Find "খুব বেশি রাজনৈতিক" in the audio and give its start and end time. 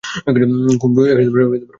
0.81-1.51